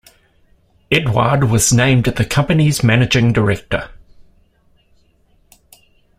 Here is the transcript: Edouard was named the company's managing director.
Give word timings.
Edouard 0.89 1.43
was 1.43 1.71
named 1.71 2.05
the 2.05 2.25
company's 2.25 2.83
managing 2.83 3.33
director. 3.33 3.91